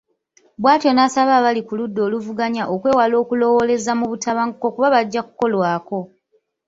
Bw’atyo 0.61 0.91
n’asaba 0.93 1.31
abali 1.39 1.61
ku 1.67 1.73
ludda 1.79 1.99
oluvuganya 2.07 2.63
okwewala 2.73 3.15
okulowooleza 3.23 3.91
mu 3.99 4.05
butabanguko 4.11 4.65
kuba 4.75 4.93
bajja 4.95 5.21
kukolwako. 5.27 5.99